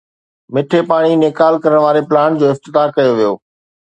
[0.53, 3.33] مٺي پاڻي نيڪال ڪرڻ واري پلانٽ جو افتتاح ڪيو ويو